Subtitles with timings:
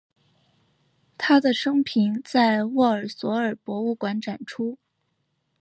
[1.15, 4.79] 他的生平在沃尔索尔博物馆展出。